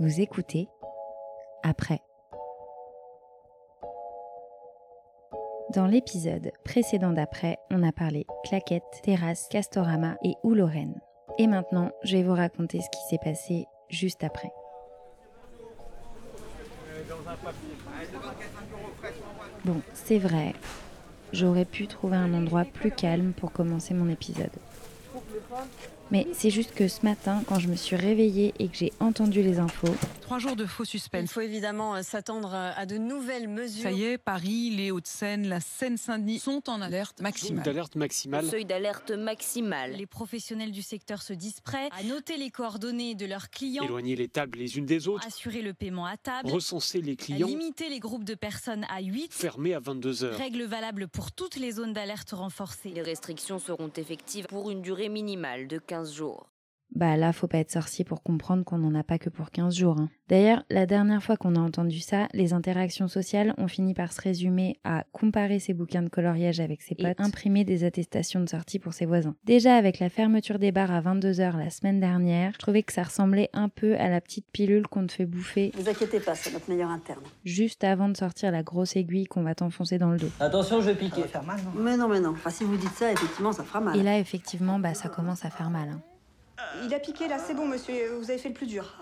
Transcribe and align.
Vous 0.00 0.22
écoutez 0.22 0.66
après. 1.62 2.00
Dans 5.74 5.86
l'épisode 5.86 6.52
précédent 6.64 7.12
d'après, 7.12 7.58
on 7.70 7.82
a 7.82 7.92
parlé 7.92 8.24
claquettes, 8.44 9.02
terrasse, 9.02 9.46
castorama 9.50 10.16
et 10.24 10.36
Lorraine. 10.42 10.98
Et 11.36 11.46
maintenant, 11.46 11.90
je 12.02 12.16
vais 12.16 12.22
vous 12.22 12.32
raconter 12.32 12.80
ce 12.80 12.88
qui 12.88 13.08
s'est 13.10 13.20
passé 13.22 13.66
juste 13.90 14.24
après. 14.24 14.50
Bon, 19.66 19.82
c'est 19.92 20.18
vrai, 20.18 20.54
j'aurais 21.34 21.66
pu 21.66 21.86
trouver 21.88 22.16
un 22.16 22.32
endroit 22.32 22.64
plus 22.64 22.90
calme 22.90 23.34
pour 23.34 23.52
commencer 23.52 23.92
mon 23.92 24.08
épisode. 24.08 24.48
Mais 26.12 26.26
c'est 26.32 26.50
juste 26.50 26.72
que 26.74 26.88
ce 26.88 27.02
matin, 27.04 27.42
quand 27.46 27.58
je 27.60 27.68
me 27.68 27.76
suis 27.76 27.94
réveillée 27.96 28.52
et 28.58 28.68
que 28.68 28.76
j'ai 28.76 28.92
entendu 29.00 29.42
les 29.42 29.58
infos, 29.58 29.94
Trois 30.22 30.38
jours 30.38 30.54
de 30.54 30.64
faux 30.64 30.84
suspense. 30.84 31.22
Il 31.22 31.28
faut 31.28 31.40
évidemment 31.40 31.96
euh, 31.96 32.02
s'attendre 32.02 32.54
à 32.54 32.86
de 32.86 32.98
nouvelles 32.98 33.48
mesures. 33.48 33.82
Ça 33.82 33.90
y 33.90 34.04
est, 34.04 34.16
Paris, 34.16 34.70
les 34.70 34.92
Hauts-de-Seine, 34.92 35.48
la 35.48 35.58
Seine-Saint-Denis 35.58 36.38
sont 36.38 36.70
en 36.70 36.80
alerte 36.82 37.20
maximale. 37.20 37.64
d'alerte 37.64 37.96
maximale. 37.96 38.46
Seuil 38.46 38.64
d'alerte 38.64 39.10
maximal. 39.10 39.92
Les 39.96 40.06
professionnels 40.06 40.70
du 40.70 40.82
secteur 40.82 41.20
se 41.22 41.32
disent 41.32 41.58
prêts 41.58 41.88
à 41.98 42.04
noter 42.04 42.36
les 42.36 42.50
coordonnées 42.50 43.16
de 43.16 43.26
leurs 43.26 43.50
clients, 43.50 43.82
Éloigner 43.82 44.14
les 44.14 44.28
tables 44.28 44.58
les 44.60 44.78
unes 44.78 44.86
des 44.86 45.08
autres. 45.08 45.26
assurer 45.26 45.62
le 45.62 45.74
paiement 45.74 46.06
à 46.06 46.16
table, 46.16 46.48
Recenser 46.48 47.00
les 47.02 47.16
clients. 47.16 47.48
limiter 47.48 47.88
les 47.88 47.98
groupes 47.98 48.22
de 48.24 48.34
personnes 48.36 48.86
à 48.88 49.00
8, 49.00 49.32
Fermés 49.34 49.74
à 49.74 49.80
22h. 49.80 50.26
règles 50.36 50.62
valables 50.62 51.08
pour 51.08 51.32
toutes 51.32 51.56
les 51.56 51.72
zones 51.72 51.92
d'alerte 51.92 52.30
renforcées. 52.30 52.90
Les 52.90 53.02
restrictions 53.02 53.58
seront 53.58 53.90
effectives 53.96 54.46
pour 54.46 54.70
une 54.70 54.80
durée 54.80 55.08
minimale 55.08 55.66
de 55.66 55.78
15 55.78 55.99
jours. 56.04 56.49
Bah 56.94 57.16
là, 57.16 57.32
faut 57.32 57.46
pas 57.46 57.58
être 57.58 57.70
sorcier 57.70 58.04
pour 58.04 58.22
comprendre 58.22 58.64
qu'on 58.64 58.78
n'en 58.78 58.94
a 58.94 59.02
pas 59.04 59.18
que 59.18 59.30
pour 59.30 59.50
15 59.50 59.74
jours. 59.76 59.96
hein. 60.00 60.08
D'ailleurs, 60.28 60.62
la 60.70 60.86
dernière 60.86 61.22
fois 61.22 61.36
qu'on 61.36 61.54
a 61.56 61.60
entendu 61.60 62.00
ça, 62.00 62.28
les 62.34 62.52
interactions 62.52 63.08
sociales 63.08 63.54
ont 63.58 63.68
fini 63.68 63.94
par 63.94 64.12
se 64.12 64.20
résumer 64.20 64.76
à 64.84 65.04
comparer 65.12 65.58
ses 65.58 65.72
bouquins 65.74 66.02
de 66.02 66.08
coloriage 66.08 66.60
avec 66.60 66.82
ses 66.82 66.94
Et 66.98 67.02
potes, 67.02 67.20
imprimer 67.20 67.64
des 67.64 67.84
attestations 67.84 68.40
de 68.40 68.48
sortie 68.48 68.78
pour 68.78 68.92
ses 68.92 69.06
voisins. 69.06 69.34
Déjà, 69.44 69.76
avec 69.76 69.98
la 69.98 70.08
fermeture 70.08 70.58
des 70.58 70.72
bars 70.72 70.90
à 70.92 71.00
22h 71.00 71.56
la 71.58 71.70
semaine 71.70 72.00
dernière, 72.00 72.52
je 72.54 72.58
trouvais 72.58 72.82
que 72.82 72.92
ça 72.92 73.02
ressemblait 73.04 73.50
un 73.52 73.68
peu 73.68 73.96
à 73.96 74.08
la 74.08 74.20
petite 74.20 74.46
pilule 74.52 74.86
qu'on 74.86 75.06
te 75.06 75.12
fait 75.12 75.26
bouffer 75.26 75.72
Vous 75.76 75.88
inquiétez 75.88 76.20
pas, 76.20 76.34
c'est 76.34 76.52
notre 76.52 76.68
meilleur 76.70 76.90
interne. 76.90 77.20
juste 77.44 77.82
avant 77.84 78.08
de 78.08 78.16
sortir 78.16 78.52
la 78.52 78.62
grosse 78.62 78.96
aiguille 78.96 79.26
qu'on 79.26 79.42
va 79.42 79.54
t'enfoncer 79.54 79.98
dans 79.98 80.10
le 80.10 80.18
dos. 80.18 80.30
Attention, 80.40 80.80
je 80.80 80.90
vais 80.90 80.96
piquer. 80.96 81.22
Mais 81.76 81.96
non, 81.96 82.08
mais 82.08 82.20
non. 82.20 82.30
Enfin, 82.30 82.50
si 82.50 82.64
vous 82.64 82.76
dites 82.76 82.90
ça, 82.94 83.10
effectivement, 83.12 83.52
ça 83.52 83.64
fera 83.64 83.80
mal. 83.80 83.96
Et 83.98 84.02
là, 84.02 84.18
effectivement, 84.18 84.78
bah 84.78 84.94
ça 84.94 85.08
commence 85.08 85.44
à 85.44 85.50
faire 85.50 85.70
mal. 85.70 85.88
hein. 85.88 86.00
Il 86.84 86.94
a 86.94 86.98
piqué 86.98 87.28
là, 87.28 87.38
c'est 87.38 87.54
bon 87.54 87.66
monsieur, 87.66 88.14
vous 88.18 88.30
avez 88.30 88.38
fait 88.38 88.48
le 88.48 88.54
plus 88.54 88.66
dur. 88.66 88.94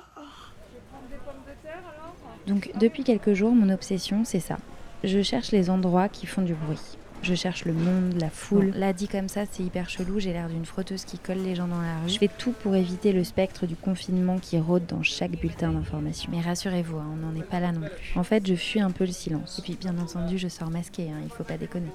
Donc 2.47 2.71
depuis 2.79 3.05
quelques 3.05 3.35
jours, 3.35 3.53
mon 3.53 3.69
obsession, 3.71 4.25
c'est 4.25 4.41
ça. 4.41 4.57
Je 5.05 5.23
cherche 5.23 5.53
les 5.53 5.71
endroits 5.71 6.09
qui 6.09 6.27
font 6.27 6.43
du 6.43 6.55
bruit. 6.55 6.81
Je 7.21 7.35
cherche 7.35 7.65
le 7.65 7.73
monde, 7.73 8.15
la 8.21 8.31
foule. 8.31 8.71
Là, 8.77 8.93
dit 8.93 9.09
comme 9.09 9.29
ça, 9.29 9.43
c'est 9.51 9.65
hyper 9.65 9.91
chelou. 9.91 10.21
J'ai 10.21 10.33
l'air 10.33 10.49
d'une 10.49 10.65
frotteuse 10.65 11.05
qui 11.05 11.19
colle 11.19 11.39
les 11.39 11.57
gens 11.57 11.67
dans 11.67 11.81
la 11.81 12.01
rue. 12.01 12.09
Je 12.09 12.17
fais 12.19 12.29
tout 12.29 12.53
pour 12.53 12.77
éviter 12.77 13.13
le 13.13 13.25
spectre 13.25 13.67
du 13.67 13.75
confinement 13.75 14.39
qui 14.39 14.59
rôde 14.59 14.87
dans 14.87 15.03
chaque 15.03 15.33
bulletin 15.33 15.73
d'information. 15.73 16.31
Mais 16.33 16.41
rassurez-vous, 16.41 16.97
hein, 16.97 17.07
on 17.13 17.17
n'en 17.17 17.35
est 17.35 17.45
pas 17.45 17.59
là 17.59 17.73
non 17.73 17.81
plus. 17.89 18.13
En 18.17 18.23
fait, 18.23 18.47
je 18.47 18.55
fuis 18.55 18.81
un 18.81 18.93
peu 18.93 19.05
le 19.05 19.11
silence. 19.11 19.59
Et 19.59 19.63
puis, 19.63 19.75
bien 19.75 19.99
entendu, 19.99 20.39
je 20.39 20.47
sors 20.47 20.71
masquée. 20.71 21.11
hein, 21.11 21.21
il 21.25 21.31
faut 21.31 21.45
pas 21.45 21.57
déconner. 21.57 21.91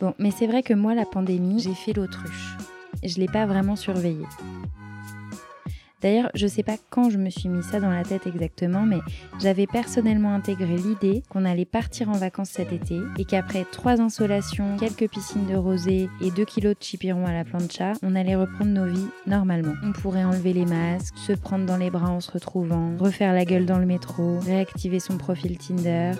Bon, 0.00 0.14
mais 0.18 0.30
c'est 0.30 0.46
vrai 0.46 0.62
que 0.62 0.72
moi, 0.72 0.94
la 0.94 1.04
pandémie, 1.04 1.60
j'ai 1.60 1.74
fait 1.74 1.92
l'autruche. 1.92 2.56
Je 3.02 3.18
l'ai 3.18 3.26
pas 3.26 3.44
vraiment 3.44 3.76
surveillée. 3.76 4.26
D'ailleurs, 6.00 6.30
je 6.34 6.46
sais 6.46 6.62
pas 6.62 6.76
quand 6.88 7.10
je 7.10 7.18
me 7.18 7.28
suis 7.28 7.50
mis 7.50 7.62
ça 7.62 7.78
dans 7.78 7.90
la 7.90 8.04
tête 8.04 8.26
exactement, 8.26 8.86
mais 8.86 9.00
j'avais 9.38 9.66
personnellement 9.66 10.32
intégré 10.32 10.76
l'idée 10.76 11.22
qu'on 11.28 11.44
allait 11.44 11.66
partir 11.66 12.08
en 12.08 12.14
vacances 12.14 12.48
cet 12.48 12.72
été 12.72 12.98
et 13.18 13.26
qu'après 13.26 13.66
trois 13.70 14.00
insolations, 14.00 14.78
quelques 14.78 15.10
piscines 15.10 15.46
de 15.46 15.56
rosée 15.56 16.08
et 16.22 16.30
2 16.30 16.44
kilos 16.46 16.74
de 16.78 16.82
chipiron 16.82 17.26
à 17.26 17.34
la 17.34 17.44
plancha, 17.44 17.92
on 18.02 18.16
allait 18.16 18.36
reprendre 18.36 18.70
nos 18.70 18.86
vies 18.86 19.08
normalement. 19.26 19.74
On 19.82 19.92
pourrait 19.92 20.24
enlever 20.24 20.54
les 20.54 20.64
masques, 20.64 21.18
se 21.18 21.34
prendre 21.34 21.66
dans 21.66 21.76
les 21.76 21.90
bras 21.90 22.10
en 22.10 22.20
se 22.20 22.30
retrouvant, 22.30 22.96
refaire 22.96 23.34
la 23.34 23.44
gueule 23.44 23.66
dans 23.66 23.78
le 23.78 23.86
métro, 23.86 24.38
réactiver 24.40 25.00
son 25.00 25.18
profil 25.18 25.58
Tinder. 25.58 26.12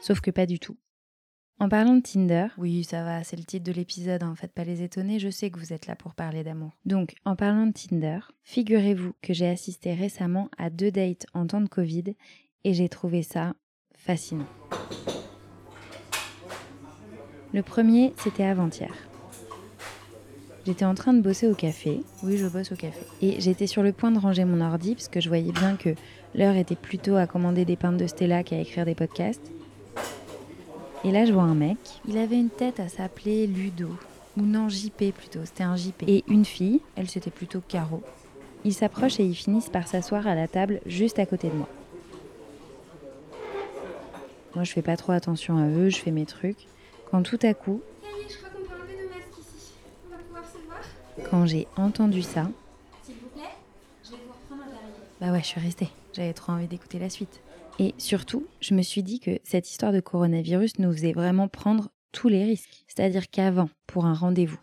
Sauf 0.00 0.20
que 0.20 0.32
pas 0.32 0.46
du 0.46 0.58
tout. 0.58 0.76
En 1.58 1.70
parlant 1.70 1.94
de 1.94 2.02
Tinder, 2.02 2.48
oui, 2.58 2.84
ça 2.84 3.02
va, 3.02 3.24
c'est 3.24 3.36
le 3.36 3.44
titre 3.44 3.64
de 3.64 3.72
l'épisode, 3.72 4.22
en 4.22 4.34
fait, 4.34 4.52
pas 4.52 4.64
les 4.64 4.82
étonner, 4.82 5.18
je 5.18 5.30
sais 5.30 5.50
que 5.50 5.58
vous 5.58 5.72
êtes 5.72 5.86
là 5.86 5.96
pour 5.96 6.14
parler 6.14 6.44
d'amour. 6.44 6.72
Donc, 6.84 7.14
en 7.24 7.34
parlant 7.34 7.66
de 7.66 7.72
Tinder, 7.72 8.18
figurez-vous 8.42 9.14
que 9.22 9.32
j'ai 9.32 9.48
assisté 9.48 9.94
récemment 9.94 10.50
à 10.58 10.68
deux 10.68 10.90
dates 10.90 11.24
en 11.32 11.46
temps 11.46 11.62
de 11.62 11.68
Covid 11.68 12.14
et 12.64 12.74
j'ai 12.74 12.90
trouvé 12.90 13.22
ça 13.22 13.54
fascinant. 13.94 14.44
Le 17.54 17.62
premier, 17.62 18.12
c'était 18.18 18.44
avant-hier. 18.44 18.94
J'étais 20.66 20.84
en 20.84 20.94
train 20.94 21.14
de 21.14 21.22
bosser 21.22 21.48
au 21.48 21.54
café. 21.54 22.02
Oui, 22.22 22.36
je 22.36 22.48
bosse 22.48 22.72
au 22.72 22.76
café. 22.76 23.00
Et 23.22 23.40
j'étais 23.40 23.66
sur 23.66 23.82
le 23.82 23.92
point 23.92 24.10
de 24.10 24.18
ranger 24.18 24.44
mon 24.44 24.60
ordi 24.60 24.94
parce 24.94 25.08
que 25.08 25.22
je 25.22 25.28
voyais 25.28 25.52
bien 25.52 25.76
que 25.76 25.94
l'heure 26.34 26.56
était 26.56 26.76
plutôt 26.76 27.16
à 27.16 27.26
commander 27.26 27.64
des 27.64 27.76
pintes 27.76 27.96
de 27.96 28.06
Stella 28.06 28.42
qu'à 28.42 28.58
écrire 28.58 28.84
des 28.84 28.94
podcasts. 28.94 29.50
Et 31.06 31.12
là, 31.12 31.24
je 31.24 31.32
vois 31.32 31.44
un 31.44 31.54
mec. 31.54 31.78
Il 32.08 32.18
avait 32.18 32.36
une 32.36 32.50
tête 32.50 32.80
à 32.80 32.88
s'appeler 32.88 33.46
Ludo. 33.46 33.90
Ou 34.36 34.42
non, 34.42 34.68
JP 34.68 35.12
plutôt. 35.16 35.38
C'était 35.44 35.62
un 35.62 35.76
JP. 35.76 36.02
Et 36.08 36.24
une 36.26 36.44
fille. 36.44 36.80
Elle, 36.96 37.08
c'était 37.08 37.30
plutôt 37.30 37.60
Caro. 37.60 38.02
Ils 38.64 38.74
s'approchent 38.74 39.20
et 39.20 39.24
ils 39.24 39.36
finissent 39.36 39.68
par 39.68 39.86
s'asseoir 39.86 40.26
à 40.26 40.34
la 40.34 40.48
table 40.48 40.80
juste 40.84 41.20
à 41.20 41.26
côté 41.26 41.48
de 41.48 41.54
moi. 41.54 41.68
Moi, 44.56 44.64
je 44.64 44.72
fais 44.72 44.82
pas 44.82 44.96
trop 44.96 45.12
attention 45.12 45.56
à 45.58 45.68
eux, 45.68 45.90
je 45.90 45.98
fais 45.98 46.10
mes 46.10 46.26
trucs. 46.26 46.66
Quand 47.12 47.22
tout 47.22 47.38
à 47.42 47.54
coup, 47.54 47.80
je 48.28 48.36
crois 48.38 48.48
qu'on 48.48 48.66
peut 48.66 48.74
enlever 48.74 49.04
nos 49.04 49.08
masques 49.08 49.38
ici. 49.38 49.74
On 50.08 50.10
va 50.10 50.22
pouvoir 50.24 50.44
se 50.44 50.58
voir. 50.66 51.30
quand 51.30 51.46
j'ai 51.46 51.68
entendu 51.76 52.22
ça, 52.22 52.48
S'il 53.04 53.14
vous 53.14 53.28
plaît, 53.28 53.54
je 54.02 54.10
vais 54.10 54.16
vous 54.26 54.32
reprendre 54.32 54.72
à. 54.72 55.24
Bah 55.24 55.30
ouais, 55.30 55.40
je 55.40 55.46
suis 55.46 55.60
restée. 55.60 55.88
J'avais 56.14 56.32
trop 56.32 56.50
envie 56.50 56.66
d'écouter 56.66 56.98
la 56.98 57.10
suite. 57.10 57.40
Et 57.78 57.94
surtout, 57.98 58.46
je 58.60 58.74
me 58.74 58.82
suis 58.82 59.02
dit 59.02 59.20
que 59.20 59.38
cette 59.44 59.70
histoire 59.70 59.92
de 59.92 60.00
coronavirus 60.00 60.78
nous 60.78 60.92
faisait 60.92 61.12
vraiment 61.12 61.48
prendre 61.48 61.90
tous 62.12 62.28
les 62.28 62.44
risques. 62.44 62.84
C'est-à-dire 62.88 63.28
qu'avant, 63.30 63.68
pour 63.86 64.06
un 64.06 64.14
rendez-vous, 64.14 64.58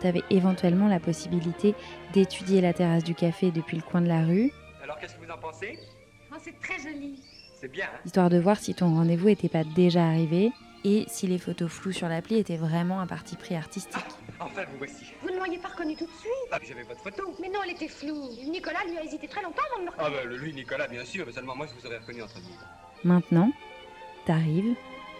t'avais 0.00 0.22
éventuellement 0.30 0.88
la 0.88 1.00
possibilité 1.00 1.74
d'étudier 2.12 2.60
la 2.60 2.72
terrasse 2.72 3.04
du 3.04 3.14
café 3.14 3.50
depuis 3.50 3.76
le 3.76 3.82
coin 3.82 4.00
de 4.00 4.08
la 4.08 4.24
rue, 4.24 4.52
Alors, 4.82 4.98
qu'est-ce 4.98 5.14
que 5.16 5.24
vous 5.24 5.30
en 5.30 5.38
pensez? 5.38 5.78
Oh, 6.32 6.36
c'est 6.40 6.58
très 6.60 6.78
joli. 6.78 7.20
C'est 7.60 7.70
bien. 7.70 7.86
hein? 7.86 7.98
Histoire 8.04 8.30
de 8.30 8.38
voir 8.38 8.58
si 8.58 8.74
ton 8.74 8.94
rendez-vous 8.94 9.28
était 9.28 9.48
pas 9.48 9.64
déjà 9.64 10.06
arrivé 10.06 10.52
et 10.84 11.04
si 11.08 11.26
les 11.26 11.38
photos 11.38 11.70
floues 11.70 11.92
sur 11.92 12.08
l'appli 12.08 12.36
étaient 12.36 12.56
vraiment 12.56 13.00
un 13.00 13.06
parti 13.06 13.34
pris 13.34 13.56
artistique. 13.56 14.04
Enfin, 14.40 14.62
vous 14.70 14.78
voici. 14.78 15.04
Vous 15.22 15.30
ne 15.30 15.36
m'auriez 15.36 15.58
pas 15.58 15.68
reconnu 15.68 15.96
tout 15.96 16.04
de 16.06 16.10
suite. 16.12 16.30
Ah, 16.52 16.58
puis 16.58 16.68
j'avais 16.68 16.82
votre 16.84 17.00
photo. 17.00 17.34
Mais 17.40 17.48
non, 17.48 17.60
elle 17.64 17.72
était 17.72 17.88
floue. 17.88 18.28
Nicolas 18.48 18.84
lui 18.86 18.96
a 18.96 19.02
hésité 19.04 19.26
très 19.26 19.42
longtemps 19.42 19.62
avant 19.72 19.80
de 19.82 19.86
me 19.86 19.90
Ah, 19.98 20.04
reconnaître. 20.04 20.22
bah, 20.24 20.28
le 20.28 20.36
lui, 20.36 20.52
Nicolas, 20.54 20.86
bien 20.86 21.04
sûr, 21.04 21.24
mais 21.26 21.32
seulement 21.32 21.56
moi, 21.56 21.66
je 21.66 21.78
vous 21.80 21.86
aurais 21.86 21.98
reconnu 21.98 22.22
entre 22.22 22.38
nous. 22.38 23.08
Maintenant, 23.08 23.50
t'arrives, 24.26 24.74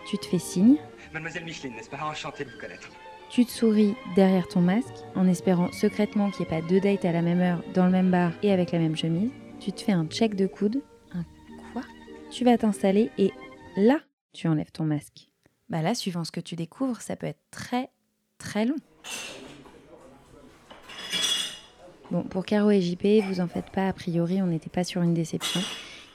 tu 0.06 0.18
te 0.18 0.26
fais 0.26 0.38
signe, 0.38 0.76
Mademoiselle 1.12 1.44
Micheline, 1.44 1.74
n'est-ce 1.76 1.90
pas? 1.90 1.98
Enchanté 2.02 2.44
de 2.44 2.50
vous 2.50 2.58
connaître. 2.58 2.88
tu 3.30 3.44
te 3.44 3.50
souris 3.50 3.94
derrière 4.16 4.46
ton 4.48 4.60
masque 4.60 4.94
en 5.14 5.26
espérant 5.28 5.70
secrètement 5.72 6.30
qu'il 6.30 6.46
n'y 6.46 6.52
ait 6.52 6.60
pas 6.60 6.66
deux 6.68 6.80
dates 6.80 7.04
à 7.04 7.12
la 7.12 7.22
même 7.22 7.40
heure 7.40 7.62
dans 7.74 7.84
le 7.86 7.90
même 7.92 8.10
bar 8.10 8.32
et 8.42 8.52
avec 8.52 8.72
la 8.72 8.78
même 8.78 8.96
chemise. 8.96 9.30
Tu 9.60 9.72
te 9.72 9.80
fais 9.80 9.92
un 9.92 10.06
check 10.06 10.34
de 10.34 10.46
coude. 10.46 10.82
Un 11.12 11.24
quoi? 11.72 11.82
Tu 12.30 12.44
vas 12.44 12.56
t'installer 12.58 13.10
et 13.18 13.32
là, 13.76 13.98
tu 14.32 14.46
enlèves 14.48 14.70
ton 14.72 14.84
masque. 14.84 15.28
Bah 15.68 15.82
là, 15.82 15.94
suivant 15.94 16.24
ce 16.24 16.30
que 16.32 16.40
tu 16.40 16.54
découvres, 16.56 17.00
ça 17.00 17.16
peut 17.16 17.26
être 17.26 17.42
très 17.50 17.90
très 18.38 18.64
long. 18.64 18.76
Bon, 22.10 22.22
pour 22.22 22.46
Caro 22.46 22.70
et 22.70 22.80
JP, 22.80 23.26
vous 23.28 23.40
en 23.40 23.48
faites 23.48 23.70
pas, 23.70 23.88
a 23.88 23.92
priori, 23.92 24.40
on 24.40 24.46
n'était 24.46 24.70
pas 24.70 24.84
sur 24.84 25.02
une 25.02 25.12
déception. 25.12 25.60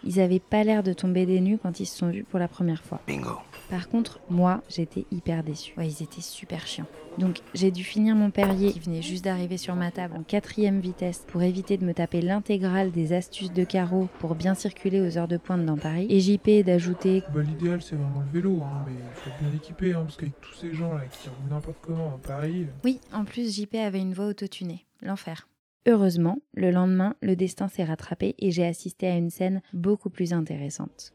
Ils 0.04 0.19
avaient 0.19 0.40
pas 0.40 0.63
l'air 0.63 0.81
de 0.84 0.92
tomber 0.92 1.25
des 1.25 1.40
nues 1.40 1.60
quand 1.62 1.80
ils 1.80 1.86
se 1.86 1.98
sont 1.98 2.10
vus 2.10 2.24
pour 2.24 2.40
la 2.40 2.48
première 2.48 2.84
fois. 2.84 3.00
Bingo. 3.07 3.38
Par 3.73 3.89
contre, 3.89 4.19
moi, 4.29 4.61
j'étais 4.69 5.07
hyper 5.09 5.43
déçue. 5.43 5.73
Ouais, 5.79 5.87
ils 5.87 6.03
étaient 6.03 6.21
super 6.21 6.67
chiants. 6.67 6.85
Donc, 7.17 7.39
j'ai 7.55 7.71
dû 7.71 7.83
finir 7.83 8.13
mon 8.15 8.29
Perrier 8.29 8.71
qui 8.71 8.79
venait 8.79 9.01
juste 9.01 9.25
d'arriver 9.25 9.57
sur 9.57 9.73
ma 9.73 9.89
table 9.89 10.13
en 10.15 10.21
quatrième 10.21 10.79
vitesse 10.79 11.25
pour 11.27 11.41
éviter 11.41 11.77
de 11.77 11.83
me 11.83 11.91
taper 11.95 12.21
l'intégrale 12.21 12.91
des 12.91 13.13
astuces 13.13 13.51
de 13.51 13.63
Caro 13.63 14.09
pour 14.19 14.35
bien 14.35 14.53
circuler 14.53 15.01
aux 15.01 15.17
heures 15.17 15.27
de 15.27 15.37
pointe 15.37 15.65
dans 15.65 15.75
Paris. 15.75 16.05
Et 16.11 16.19
JP 16.19 16.63
d'ajouter 16.63 17.23
Bah, 17.33 17.41
L'idéal, 17.41 17.81
c'est 17.81 17.95
vraiment 17.95 18.19
le 18.19 18.31
vélo, 18.31 18.61
hein, 18.61 18.85
mais 18.85 18.93
il 18.93 19.15
faut 19.15 19.29
être 19.31 19.39
bien 19.39 19.55
équipé, 19.55 19.93
hein, 19.93 20.03
parce 20.03 20.17
qu'avec 20.17 20.39
tous 20.39 20.53
ces 20.53 20.71
gens 20.75 20.93
là 20.93 21.01
qui 21.11 21.27
roulent 21.29 21.49
n'importe 21.49 21.77
comment 21.81 22.09
à 22.13 22.19
Paris. 22.27 22.65
euh, 22.65 22.73
Oui, 22.83 22.99
en 23.11 23.25
plus, 23.25 23.55
JP 23.59 23.73
avait 23.73 24.01
une 24.01 24.13
voix 24.13 24.27
autotunée. 24.27 24.85
L'enfer. 25.01 25.47
Heureusement, 25.87 26.37
le 26.53 26.69
lendemain, 26.69 27.15
le 27.23 27.35
destin 27.35 27.69
s'est 27.69 27.83
rattrapé 27.85 28.35
et 28.37 28.51
j'ai 28.51 28.67
assisté 28.67 29.07
à 29.07 29.15
une 29.17 29.31
scène 29.31 29.63
beaucoup 29.73 30.11
plus 30.11 30.31
intéressante. 30.31 31.11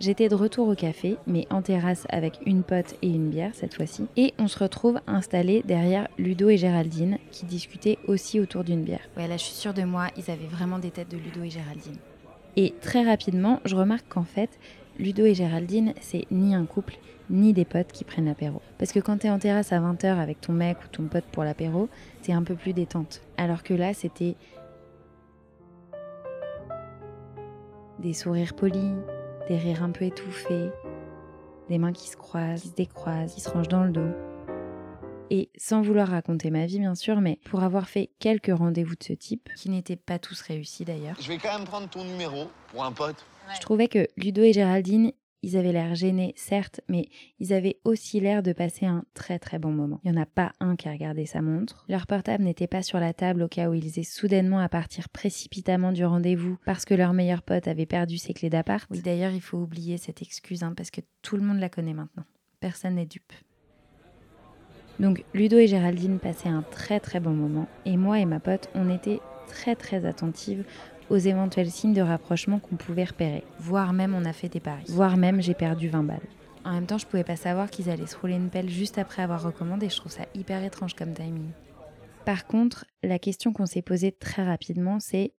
J'étais 0.00 0.28
de 0.28 0.36
retour 0.36 0.68
au 0.68 0.76
café, 0.76 1.16
mais 1.26 1.48
en 1.50 1.60
terrasse 1.60 2.06
avec 2.08 2.38
une 2.46 2.62
pote 2.62 2.94
et 3.02 3.08
une 3.08 3.30
bière 3.30 3.50
cette 3.54 3.74
fois-ci, 3.74 4.06
et 4.16 4.32
on 4.38 4.46
se 4.46 4.56
retrouve 4.56 5.00
installés 5.08 5.64
derrière 5.66 6.06
Ludo 6.18 6.48
et 6.48 6.56
Géraldine, 6.56 7.18
qui 7.32 7.46
discutaient 7.46 7.98
aussi 8.06 8.38
autour 8.38 8.62
d'une 8.62 8.84
bière. 8.84 9.00
Ouais, 9.16 9.26
là 9.26 9.36
je 9.36 9.42
suis 9.42 9.54
sûre 9.54 9.74
de 9.74 9.82
moi, 9.82 10.06
ils 10.16 10.30
avaient 10.30 10.46
vraiment 10.46 10.78
des 10.78 10.92
têtes 10.92 11.10
de 11.10 11.16
Ludo 11.16 11.42
et 11.42 11.50
Géraldine. 11.50 11.96
Et 12.54 12.74
très 12.80 13.02
rapidement, 13.02 13.60
je 13.64 13.74
remarque 13.74 14.06
qu'en 14.08 14.22
fait, 14.22 14.50
Ludo 15.00 15.24
et 15.24 15.34
Géraldine, 15.34 15.94
c'est 16.00 16.26
ni 16.30 16.54
un 16.54 16.64
couple, 16.64 16.96
ni 17.28 17.52
des 17.52 17.64
potes 17.64 17.90
qui 17.90 18.04
prennent 18.04 18.26
l'apéro. 18.26 18.62
Parce 18.78 18.92
que 18.92 19.00
quand 19.00 19.18
t'es 19.18 19.30
en 19.30 19.40
terrasse 19.40 19.72
à 19.72 19.80
20h 19.80 20.06
avec 20.18 20.40
ton 20.40 20.52
mec 20.52 20.76
ou 20.84 20.88
ton 20.88 21.04
pote 21.08 21.24
pour 21.32 21.42
l'apéro, 21.42 21.88
c'est 22.22 22.32
un 22.32 22.44
peu 22.44 22.54
plus 22.54 22.72
détente. 22.72 23.20
Alors 23.36 23.64
que 23.64 23.74
là, 23.74 23.94
c'était 23.94 24.36
des 27.98 28.12
sourires 28.12 28.54
polis, 28.54 28.92
des 29.48 29.56
rires 29.56 29.82
un 29.82 29.90
peu 29.90 30.04
étouffés, 30.04 30.70
des 31.68 31.78
mains 31.78 31.92
qui 31.92 32.08
se 32.08 32.16
croisent, 32.16 32.62
qui 32.62 32.68
se 32.68 32.74
décroisent, 32.74 33.34
qui 33.34 33.40
se 33.40 33.48
rangent 33.48 33.68
dans 33.68 33.84
le 33.84 33.90
dos. 33.90 34.10
Et 35.30 35.50
sans 35.56 35.82
vouloir 35.82 36.08
raconter 36.08 36.50
ma 36.50 36.66
vie, 36.66 36.78
bien 36.78 36.94
sûr, 36.94 37.20
mais 37.20 37.38
pour 37.44 37.62
avoir 37.62 37.88
fait 37.88 38.10
quelques 38.18 38.56
rendez-vous 38.56 38.94
de 38.94 39.04
ce 39.04 39.12
type, 39.12 39.48
qui 39.56 39.68
n'étaient 39.70 39.96
pas 39.96 40.18
tous 40.18 40.40
réussis 40.40 40.84
d'ailleurs. 40.84 41.16
Je 41.20 41.28
vais 41.28 41.38
quand 41.38 41.56
même 41.56 41.66
prendre 41.66 41.88
ton 41.88 42.04
numéro 42.04 42.46
pour 42.68 42.84
un 42.84 42.92
pote. 42.92 43.24
Je 43.54 43.60
trouvais 43.60 43.88
que 43.88 44.06
Ludo 44.16 44.42
et 44.42 44.52
Géraldine, 44.52 45.12
ils 45.42 45.56
avaient 45.56 45.72
l'air 45.72 45.94
gênés, 45.94 46.34
certes, 46.36 46.80
mais 46.88 47.08
ils 47.38 47.52
avaient 47.52 47.78
aussi 47.84 48.20
l'air 48.20 48.42
de 48.42 48.52
passer 48.52 48.86
un 48.86 49.04
très 49.14 49.38
très 49.38 49.58
bon 49.58 49.70
moment. 49.70 50.00
Il 50.04 50.10
n'y 50.10 50.18
en 50.18 50.22
a 50.22 50.26
pas 50.26 50.52
un 50.60 50.76
qui 50.76 50.88
a 50.88 50.92
regardé 50.92 51.26
sa 51.26 51.42
montre. 51.42 51.84
Leur 51.88 52.06
portable 52.06 52.44
n'était 52.44 52.66
pas 52.66 52.82
sur 52.82 52.98
la 52.98 53.12
table 53.12 53.42
au 53.42 53.48
cas 53.48 53.68
où 53.68 53.74
ils 53.74 53.98
aient 53.98 54.02
soudainement 54.02 54.58
à 54.58 54.68
partir 54.68 55.08
précipitamment 55.08 55.92
du 55.92 56.04
rendez-vous 56.04 56.58
parce 56.64 56.84
que 56.84 56.94
leur 56.94 57.12
meilleur 57.12 57.42
pote 57.42 57.68
avait 57.68 57.86
perdu 57.86 58.18
ses 58.18 58.34
clés 58.34 58.50
d'appart. 58.50 58.88
Oui, 58.90 59.00
d'ailleurs, 59.00 59.32
il 59.32 59.40
faut 59.40 59.58
oublier 59.58 59.96
cette 59.96 60.22
excuse 60.22 60.62
hein, 60.62 60.74
parce 60.76 60.90
que 60.90 61.00
tout 61.22 61.36
le 61.36 61.42
monde 61.42 61.60
la 61.60 61.68
connaît 61.68 61.94
maintenant. 61.94 62.24
Personne 62.60 62.96
n'est 62.96 63.06
dupe. 63.06 63.32
Donc 64.98 65.24
Ludo 65.32 65.58
et 65.58 65.68
Géraldine 65.68 66.18
passaient 66.18 66.48
un 66.48 66.62
très 66.62 66.98
très 66.98 67.20
bon 67.20 67.30
moment 67.30 67.68
et 67.84 67.96
moi 67.96 68.18
et 68.18 68.24
ma 68.24 68.40
pote, 68.40 68.68
on 68.74 68.92
était 68.92 69.20
très 69.46 69.76
très 69.76 70.04
attentives 70.04 70.64
aux 71.10 71.16
éventuels 71.16 71.70
signes 71.70 71.94
de 71.94 72.02
rapprochement 72.02 72.58
qu'on 72.58 72.76
pouvait 72.76 73.04
repérer. 73.04 73.44
Voire 73.58 73.92
même 73.92 74.14
on 74.14 74.24
a 74.24 74.32
fait 74.32 74.48
des 74.48 74.60
paris. 74.60 74.84
Voire 74.88 75.16
même 75.16 75.40
j'ai 75.40 75.54
perdu 75.54 75.88
20 75.88 76.02
balles. 76.02 76.20
En 76.64 76.72
même 76.72 76.86
temps, 76.86 76.98
je 76.98 77.06
pouvais 77.06 77.24
pas 77.24 77.36
savoir 77.36 77.70
qu'ils 77.70 77.88
allaient 77.88 78.06
se 78.06 78.16
rouler 78.16 78.34
une 78.34 78.50
pelle 78.50 78.68
juste 78.68 78.98
après 78.98 79.22
avoir 79.22 79.42
recommandé. 79.42 79.88
Je 79.88 79.96
trouve 79.96 80.12
ça 80.12 80.24
hyper 80.34 80.62
étrange 80.62 80.94
comme 80.94 81.14
timing. 81.14 81.50
Par 82.26 82.46
contre, 82.46 82.84
la 83.02 83.18
question 83.18 83.54
qu'on 83.54 83.64
s'est 83.64 83.80
posée 83.80 84.12
très 84.12 84.44
rapidement, 84.44 85.00
c'est 85.00 85.32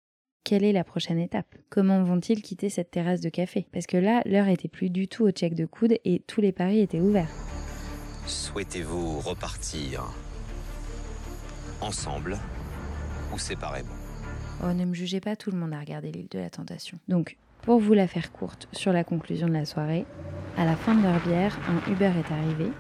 quelle 0.45 0.65
est 0.65 0.73
la 0.73 0.85
prochaine 0.85 1.19
étape? 1.19 1.55
Comment 1.69 2.03
vont-ils 2.03 2.41
quitter 2.41 2.71
cette 2.71 2.91
terrasse 2.91 3.21
de 3.21 3.29
café? 3.29 3.67
Parce 3.73 3.87
que 3.87 3.99
là, 3.99 4.23
l'heure 4.25 4.49
était 4.49 4.69
plus 4.69 4.89
du 4.89 5.07
tout 5.07 5.25
au 5.25 5.31
check 5.31 5.55
de 5.55 5.67
coude 5.67 5.99
et 6.07 6.23
tous 6.27 6.41
les 6.41 6.53
paris 6.53 6.81
étaient 6.81 7.01
ouverts. 7.01 7.29
Souhaitez-vous 8.27 9.21
repartir 9.21 10.11
ensemble 11.83 12.39
ou 13.35 13.39
séparément? 13.39 14.08
Oh, 14.63 14.73
ne 14.73 14.85
me 14.85 14.95
jugez 14.95 15.21
pas, 15.21 15.37
tout 15.37 15.53
le 15.53 15.57
monde 15.57 15.73
a 15.73 15.79
regardé 15.79 16.11
l'île 16.11 16.27
de 16.31 16.39
la 16.39 16.51
tentation. 16.51 16.99
Donc, 17.07 17.37
pour 17.63 17.79
vous 17.79 17.95
la 17.95 18.09
faire 18.09 18.33
courte 18.33 18.69
sur 18.73 18.93
la 18.93 19.05
conclusion 19.05 19.47
de 19.47 19.53
la 19.53 19.65
soirée, 19.65 20.05
à 20.57 20.65
la 20.65 20.75
fin 20.75 20.95
de 20.97 21.03
leur 21.03 21.21
bière, 21.21 21.57
un 21.69 21.93
Uber 21.93 22.11
est 22.19 22.33
arrivé. 22.33 22.73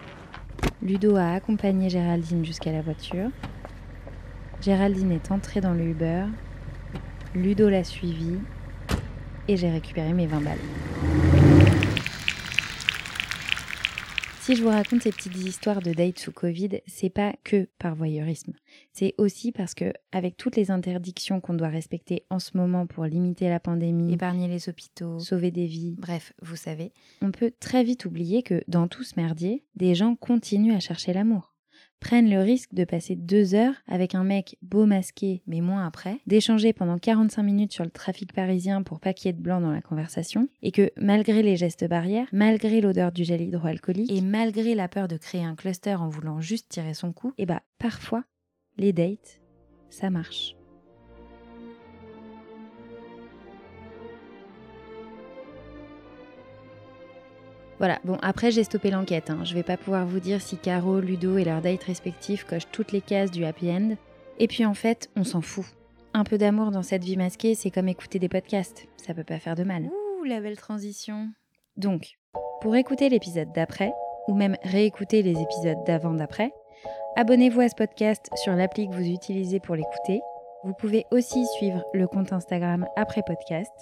Ludo 0.82 1.14
a 1.14 1.34
accompagné 1.34 1.88
Géraldine 1.88 2.44
jusqu'à 2.44 2.72
la 2.72 2.82
voiture. 2.82 3.30
Géraldine 4.60 5.12
est 5.12 5.30
entrée 5.30 5.60
dans 5.60 5.72
le 5.72 5.84
Uber. 5.84 6.24
Ludo 7.34 7.68
l'a 7.68 7.84
suivi. 7.84 8.38
Et 9.46 9.56
j'ai 9.56 9.70
récupéré 9.70 10.12
mes 10.12 10.26
20 10.26 10.40
balles. 10.40 11.27
Si 14.48 14.56
je 14.56 14.62
vous 14.62 14.70
raconte 14.70 15.02
ces 15.02 15.12
petites 15.12 15.36
histoires 15.36 15.82
de 15.82 15.92
dates 15.92 16.20
sous 16.20 16.32
Covid, 16.32 16.80
c'est 16.86 17.10
pas 17.10 17.34
que 17.44 17.68
par 17.78 17.94
voyeurisme. 17.94 18.54
C'est 18.94 19.14
aussi 19.18 19.52
parce 19.52 19.74
que, 19.74 19.92
avec 20.10 20.38
toutes 20.38 20.56
les 20.56 20.70
interdictions 20.70 21.42
qu'on 21.42 21.52
doit 21.52 21.68
respecter 21.68 22.24
en 22.30 22.38
ce 22.38 22.56
moment 22.56 22.86
pour 22.86 23.04
limiter 23.04 23.50
la 23.50 23.60
pandémie, 23.60 24.14
épargner 24.14 24.48
les 24.48 24.70
hôpitaux, 24.70 25.18
sauver 25.18 25.50
des 25.50 25.66
vies, 25.66 25.96
bref, 25.98 26.32
vous 26.40 26.56
savez, 26.56 26.92
on 27.20 27.30
peut 27.30 27.52
très 27.60 27.84
vite 27.84 28.06
oublier 28.06 28.42
que 28.42 28.64
dans 28.68 28.88
tout 28.88 29.02
ce 29.02 29.20
merdier, 29.20 29.66
des 29.76 29.94
gens 29.94 30.16
continuent 30.16 30.74
à 30.74 30.80
chercher 30.80 31.12
l'amour 31.12 31.52
prennent 32.00 32.30
le 32.30 32.40
risque 32.40 32.74
de 32.74 32.84
passer 32.84 33.16
deux 33.16 33.54
heures 33.54 33.74
avec 33.86 34.14
un 34.14 34.24
mec 34.24 34.56
beau 34.62 34.86
masqué 34.86 35.42
mais 35.46 35.60
moins 35.60 35.86
après, 35.86 36.18
d'échanger 36.26 36.72
pendant 36.72 36.98
45 36.98 37.42
minutes 37.42 37.72
sur 37.72 37.84
le 37.84 37.90
trafic 37.90 38.32
parisien 38.32 38.82
pour 38.82 39.00
pas 39.00 39.12
qu'il 39.12 39.26
y 39.26 39.30
ait 39.30 39.32
de 39.34 39.42
blanc 39.42 39.60
dans 39.60 39.72
la 39.72 39.82
conversation, 39.82 40.48
et 40.62 40.72
que 40.72 40.90
malgré 40.96 41.42
les 41.42 41.56
gestes 41.56 41.88
barrières, 41.88 42.28
malgré 42.32 42.80
l'odeur 42.80 43.12
du 43.12 43.24
gel 43.24 43.40
hydroalcoolique, 43.40 44.12
et 44.12 44.20
malgré 44.20 44.74
la 44.74 44.88
peur 44.88 45.08
de 45.08 45.16
créer 45.16 45.44
un 45.44 45.54
cluster 45.54 45.94
en 45.94 46.08
voulant 46.08 46.40
juste 46.40 46.68
tirer 46.68 46.94
son 46.94 47.12
coup, 47.12 47.32
et 47.38 47.46
bah 47.46 47.62
parfois, 47.78 48.24
les 48.76 48.92
dates, 48.92 49.40
ça 49.90 50.10
marche. 50.10 50.57
Voilà, 57.78 58.00
bon 58.04 58.18
après 58.22 58.50
j'ai 58.50 58.64
stoppé 58.64 58.90
l'enquête, 58.90 59.30
hein. 59.30 59.38
je 59.44 59.54
vais 59.54 59.62
pas 59.62 59.76
pouvoir 59.76 60.04
vous 60.04 60.18
dire 60.18 60.42
si 60.42 60.56
Caro, 60.56 60.98
Ludo 60.98 61.38
et 61.38 61.44
leur 61.44 61.60
date 61.60 61.84
respectif 61.84 62.44
cochent 62.44 62.70
toutes 62.72 62.90
les 62.90 63.00
cases 63.00 63.30
du 63.30 63.44
happy 63.44 63.70
end. 63.70 63.96
Et 64.38 64.48
puis 64.48 64.64
en 64.64 64.74
fait, 64.74 65.10
on 65.16 65.24
s'en 65.24 65.40
fout. 65.40 65.64
Un 66.12 66.24
peu 66.24 66.38
d'amour 66.38 66.72
dans 66.72 66.82
cette 66.82 67.04
vie 67.04 67.16
masquée, 67.16 67.54
c'est 67.54 67.70
comme 67.70 67.88
écouter 67.88 68.18
des 68.18 68.28
podcasts, 68.28 68.88
ça 68.96 69.14
peut 69.14 69.24
pas 69.24 69.38
faire 69.38 69.54
de 69.54 69.62
mal. 69.62 69.84
Ouh, 69.84 70.24
la 70.24 70.40
belle 70.40 70.56
transition. 70.56 71.28
Donc, 71.76 72.18
pour 72.60 72.74
écouter 72.74 73.08
l'épisode 73.08 73.52
d'après, 73.54 73.92
ou 74.26 74.34
même 74.34 74.56
réécouter 74.64 75.22
les 75.22 75.40
épisodes 75.40 75.84
d'avant 75.86 76.14
d'après, 76.14 76.52
abonnez-vous 77.16 77.60
à 77.60 77.68
ce 77.68 77.76
podcast 77.76 78.28
sur 78.42 78.54
l'appli 78.54 78.88
que 78.88 78.94
vous 78.94 79.06
utilisez 79.06 79.60
pour 79.60 79.76
l'écouter. 79.76 80.20
Vous 80.64 80.74
pouvez 80.74 81.06
aussi 81.12 81.46
suivre 81.56 81.84
le 81.94 82.08
compte 82.08 82.32
Instagram 82.32 82.86
après 82.96 83.22
podcast. 83.22 83.72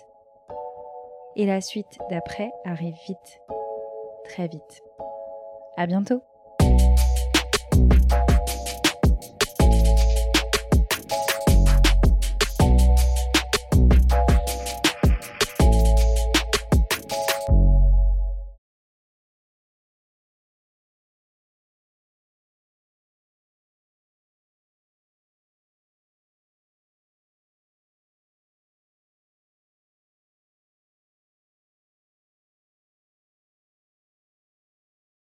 Et 1.37 1.47
la 1.47 1.63
suite 1.63 1.99
d'après 2.11 2.51
arrive 2.65 2.95
vite 3.07 3.41
très 4.29 4.49
vite. 4.49 4.83
À 5.77 5.87
bientôt! 5.87 6.23